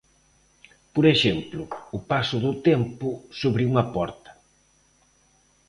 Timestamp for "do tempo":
2.45-3.09